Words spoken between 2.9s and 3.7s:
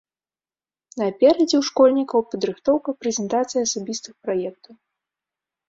прэзентацыі